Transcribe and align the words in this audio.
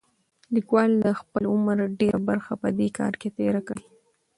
لیکوال 0.55 0.91
د 1.03 1.05
خپل 1.19 1.43
عمر 1.53 1.77
ډېره 1.99 2.19
برخه 2.29 2.53
په 2.61 2.67
دې 2.77 2.87
کار 2.97 3.13
کې 3.21 3.29
تېره 3.37 3.61
کړې. 3.67 3.85